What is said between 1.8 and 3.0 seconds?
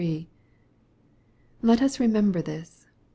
us remember this.